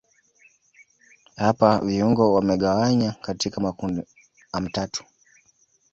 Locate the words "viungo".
1.79-2.33